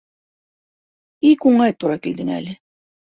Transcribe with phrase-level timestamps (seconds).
[1.27, 2.57] Бик уңай тура килдең әле.